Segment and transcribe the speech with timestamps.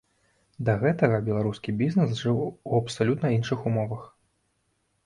[0.69, 4.03] Да гэтага беларускі бізнэс жыў у абсалютна іншых умовах.